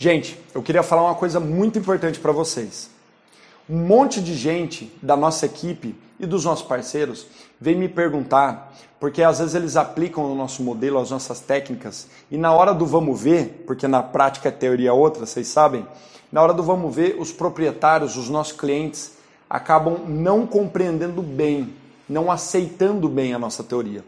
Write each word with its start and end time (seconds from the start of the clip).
Gente, 0.00 0.38
eu 0.54 0.62
queria 0.62 0.84
falar 0.84 1.02
uma 1.02 1.16
coisa 1.16 1.40
muito 1.40 1.76
importante 1.76 2.20
para 2.20 2.30
vocês. 2.30 2.88
Um 3.68 3.78
monte 3.78 4.20
de 4.20 4.32
gente 4.32 4.96
da 5.02 5.16
nossa 5.16 5.44
equipe 5.44 5.92
e 6.20 6.24
dos 6.24 6.44
nossos 6.44 6.64
parceiros 6.64 7.26
vem 7.60 7.74
me 7.74 7.88
perguntar, 7.88 8.72
porque 9.00 9.24
às 9.24 9.40
vezes 9.40 9.56
eles 9.56 9.76
aplicam 9.76 10.30
o 10.30 10.36
nosso 10.36 10.62
modelo, 10.62 11.00
as 11.00 11.10
nossas 11.10 11.40
técnicas, 11.40 12.06
e 12.30 12.38
na 12.38 12.52
hora 12.52 12.72
do 12.72 12.86
vamos 12.86 13.20
ver, 13.20 13.64
porque 13.66 13.88
na 13.88 14.00
prática 14.00 14.50
é 14.50 14.52
teoria 14.52 14.94
outra, 14.94 15.26
vocês 15.26 15.48
sabem, 15.48 15.84
na 16.30 16.40
hora 16.40 16.54
do 16.54 16.62
vamos 16.62 16.94
ver, 16.94 17.16
os 17.18 17.32
proprietários, 17.32 18.16
os 18.16 18.28
nossos 18.28 18.52
clientes, 18.52 19.14
acabam 19.50 20.04
não 20.06 20.46
compreendendo 20.46 21.22
bem, 21.22 21.74
não 22.08 22.30
aceitando 22.30 23.08
bem 23.08 23.34
a 23.34 23.38
nossa 23.38 23.64
teoria. 23.64 24.04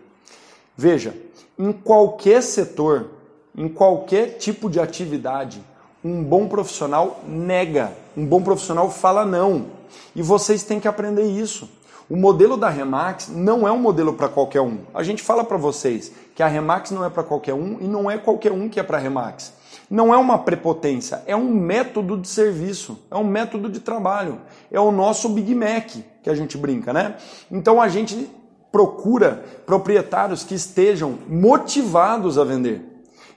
Veja, 0.77 1.17
em 1.59 1.73
qualquer 1.73 2.45
setor, 2.45 3.11
em 3.57 3.69
qualquer 3.69 4.39
tipo 4.39 4.71
de 4.71 4.79
atividade, 4.79 5.61
um 6.05 6.23
bom 6.23 6.49
profissional 6.49 7.21
nega, 7.27 7.93
um 8.17 8.25
bom 8.25 8.43
profissional 8.43 8.91
fala 8.91 9.25
não. 9.25 9.67
E 10.15 10.23
vocês 10.23 10.63
têm 10.63 10.81
que 10.81 10.89
aprender 10.89 11.25
isso. 11.25 11.69
O 12.09 12.17
modelo 12.17 12.57
da 12.57 12.69
Remax 12.69 13.29
não 13.29 13.69
é 13.69 13.71
um 13.71 13.79
modelo 13.79 14.15
para 14.15 14.29
qualquer 14.29 14.61
um. 14.61 14.79
A 14.93 15.03
gente 15.03 15.23
fala 15.23 15.45
para 15.45 15.57
vocês 15.57 16.11
que 16.35 16.43
a 16.43 16.49
Remax 16.49 16.91
não 16.91 17.05
é 17.05 17.11
para 17.11 17.23
qualquer 17.23 17.55
um 17.55 17.79
e 17.81 17.85
não 17.85 18.11
é 18.11 18.19
qualquer 18.19 18.51
um 18.51 18.69
que 18.69 18.81
é 18.81 18.83
para 18.83 18.97
a 18.97 19.01
Remax. 19.01 19.53
Não 19.89 20.13
é 20.13 20.17
uma 20.17 20.39
prepotência, 20.39 21.23
é 21.27 21.37
um 21.37 21.53
método 21.53 22.17
de 22.17 22.29
serviço, 22.29 22.99
é 23.11 23.17
um 23.17 23.25
método 23.25 23.69
de 23.69 23.81
trabalho. 23.81 24.41
É 24.71 24.81
o 24.81 24.91
nosso 24.91 25.29
Big 25.29 25.55
Mac 25.55 25.91
que 26.23 26.31
a 26.31 26.35
gente 26.35 26.57
brinca, 26.57 26.93
né? 26.93 27.17
Então 27.51 27.81
a 27.81 27.89
gente 27.89 28.29
procura 28.73 29.45
proprietários 29.67 30.45
que 30.45 30.55
estejam 30.55 31.19
motivados 31.29 32.39
a 32.39 32.45
vender. 32.45 32.90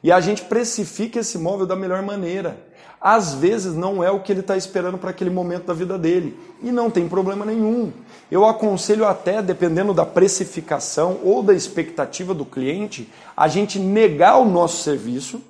E 0.03 0.11
a 0.11 0.19
gente 0.19 0.43
precifica 0.43 1.21
esse 1.21 1.37
imóvel 1.37 1.65
da 1.65 1.75
melhor 1.75 2.01
maneira. 2.01 2.57
Às 2.99 3.33
vezes 3.33 3.73
não 3.73 4.03
é 4.03 4.11
o 4.11 4.19
que 4.19 4.31
ele 4.31 4.41
está 4.41 4.55
esperando 4.55 4.97
para 4.97 5.09
aquele 5.09 5.29
momento 5.29 5.65
da 5.65 5.73
vida 5.73 5.97
dele. 5.97 6.37
E 6.61 6.71
não 6.71 6.89
tem 6.89 7.07
problema 7.07 7.45
nenhum. 7.45 7.91
Eu 8.29 8.45
aconselho 8.45 9.05
até, 9.05 9.41
dependendo 9.41 9.93
da 9.93 10.05
precificação 10.05 11.19
ou 11.23 11.41
da 11.41 11.53
expectativa 11.53 12.33
do 12.33 12.45
cliente, 12.45 13.11
a 13.35 13.47
gente 13.47 13.79
negar 13.79 14.37
o 14.37 14.45
nosso 14.45 14.83
serviço 14.83 15.41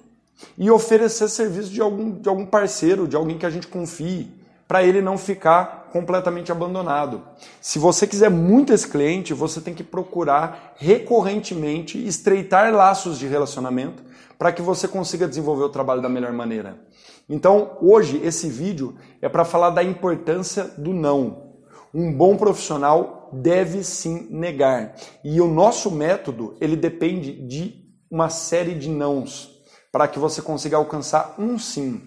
e 0.58 0.70
oferecer 0.70 1.30
serviço 1.30 1.70
de 1.70 1.82
algum, 1.82 2.12
de 2.12 2.30
algum 2.30 2.46
parceiro, 2.46 3.08
de 3.08 3.16
alguém 3.16 3.38
que 3.38 3.46
a 3.46 3.50
gente 3.50 3.68
confie, 3.68 4.32
para 4.68 4.84
ele 4.84 5.02
não 5.02 5.18
ficar 5.18 5.83
completamente 5.94 6.52
abandonado. 6.52 7.22
Se 7.62 7.78
você 7.78 8.08
quiser 8.08 8.32
muito 8.32 8.74
esse 8.74 8.88
cliente, 8.88 9.32
você 9.32 9.62
tem 9.62 9.76
que 9.76 9.84
procurar 9.84 10.74
recorrentemente 10.76 12.04
estreitar 12.04 12.74
laços 12.74 13.20
de 13.20 13.28
relacionamento 13.28 14.04
para 14.36 14.52
que 14.52 14.62
você 14.62 14.88
consiga 14.88 15.28
desenvolver 15.28 15.66
o 15.66 15.70
trabalho 15.70 16.02
da 16.02 16.10
melhor 16.10 16.34
maneira. 16.34 16.82
Então, 17.30 17.78
hoje 17.80 18.20
esse 18.24 18.50
vídeo 18.50 18.98
é 19.22 19.30
para 19.30 19.46
falar 19.46 19.70
da 19.70 19.84
importância 19.84 20.64
do 20.78 20.92
não. 20.92 21.54
Um 21.94 22.12
bom 22.12 22.36
profissional 22.36 23.30
deve 23.32 23.84
sim 23.84 24.28
negar. 24.32 24.96
E 25.24 25.40
o 25.40 25.48
nosso 25.48 25.92
método, 25.92 26.58
ele 26.60 26.76
depende 26.76 27.48
de 27.48 27.76
uma 28.10 28.30
série 28.30 28.74
de 28.74 28.90
nãos 28.90 29.62
para 29.92 30.08
que 30.08 30.18
você 30.18 30.42
consiga 30.42 30.76
alcançar 30.76 31.36
um 31.38 31.60
sim. 31.60 32.02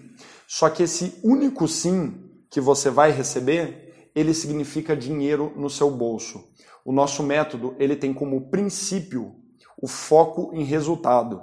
Só 0.45 0.69
que 0.69 0.83
esse 0.83 1.19
único 1.23 1.69
sim 1.69 2.26
que 2.49 2.61
você 2.61 2.89
vai 2.89 3.11
receber, 3.11 4.11
ele 4.15 4.33
significa 4.33 4.95
dinheiro 4.95 5.53
no 5.55 5.69
seu 5.69 5.91
bolso. 5.91 6.43
O 6.83 6.91
nosso 6.91 7.21
método, 7.21 7.75
ele 7.77 7.95
tem 7.95 8.13
como 8.13 8.49
princípio 8.49 9.35
o 9.81 9.87
foco 9.87 10.51
em 10.53 10.63
resultado. 10.63 11.41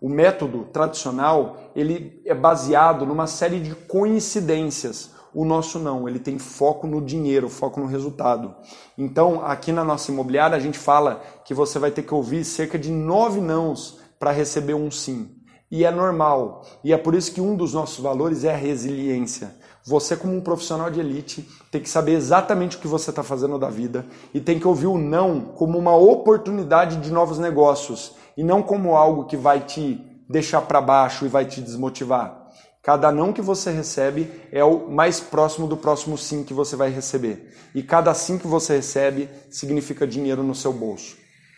O 0.00 0.08
método 0.08 0.64
tradicional, 0.72 1.70
ele 1.76 2.22
é 2.24 2.34
baseado 2.34 3.04
numa 3.04 3.26
série 3.26 3.60
de 3.60 3.74
coincidências. 3.74 5.10
O 5.32 5.44
nosso 5.44 5.78
não, 5.78 6.08
ele 6.08 6.18
tem 6.18 6.38
foco 6.38 6.86
no 6.86 7.00
dinheiro, 7.00 7.48
foco 7.48 7.78
no 7.78 7.86
resultado. 7.86 8.54
Então, 8.98 9.44
aqui 9.44 9.70
na 9.70 9.84
nossa 9.84 10.10
imobiliária, 10.10 10.56
a 10.56 10.60
gente 10.60 10.78
fala 10.78 11.22
que 11.44 11.54
você 11.54 11.78
vai 11.78 11.90
ter 11.90 12.02
que 12.02 12.14
ouvir 12.14 12.44
cerca 12.44 12.78
de 12.78 12.90
nove 12.90 13.40
nãos 13.40 14.00
para 14.18 14.32
receber 14.32 14.74
um 14.74 14.90
sim. 14.90 15.39
E 15.70 15.84
é 15.84 15.90
normal. 15.90 16.66
E 16.82 16.92
é 16.92 16.98
por 16.98 17.14
isso 17.14 17.32
que 17.32 17.40
um 17.40 17.56
dos 17.56 17.74
nossos 17.74 18.02
valores 18.02 18.44
é 18.44 18.52
a 18.52 18.56
resiliência. 18.56 19.54
Você, 19.84 20.16
como 20.16 20.36
um 20.36 20.40
profissional 20.40 20.90
de 20.90 21.00
elite, 21.00 21.48
tem 21.70 21.80
que 21.80 21.88
saber 21.88 22.12
exatamente 22.12 22.76
o 22.76 22.80
que 22.80 22.88
você 22.88 23.10
está 23.10 23.22
fazendo 23.22 23.58
da 23.58 23.70
vida 23.70 24.04
e 24.34 24.40
tem 24.40 24.58
que 24.58 24.68
ouvir 24.68 24.86
o 24.86 24.98
não 24.98 25.40
como 25.40 25.78
uma 25.78 25.96
oportunidade 25.96 26.96
de 26.96 27.10
novos 27.10 27.38
negócios 27.38 28.12
e 28.36 28.42
não 28.42 28.62
como 28.62 28.96
algo 28.96 29.24
que 29.24 29.36
vai 29.36 29.60
te 29.60 29.98
deixar 30.28 30.62
para 30.62 30.80
baixo 30.80 31.24
e 31.24 31.28
vai 31.28 31.44
te 31.46 31.60
desmotivar. 31.60 32.40
Cada 32.82 33.12
não 33.12 33.32
que 33.32 33.42
você 33.42 33.70
recebe 33.70 34.30
é 34.50 34.64
o 34.64 34.88
mais 34.90 35.20
próximo 35.20 35.66
do 35.66 35.76
próximo 35.76 36.16
sim 36.16 36.42
que 36.42 36.54
você 36.54 36.76
vai 36.76 36.90
receber. 36.90 37.54
E 37.74 37.82
cada 37.82 38.12
sim 38.14 38.38
que 38.38 38.46
você 38.46 38.76
recebe 38.76 39.28
significa 39.50 40.06
dinheiro 40.06 40.42
no 40.42 40.54
seu 40.54 40.72
bolso. 40.72 41.16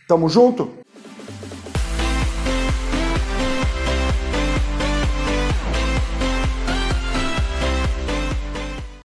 Tamo 0.09 0.29
junto? 0.29 0.71